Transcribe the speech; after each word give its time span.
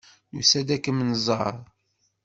Nusa-d 0.33 0.69
ad 0.75 0.81
kem-nẓer. 0.83 1.55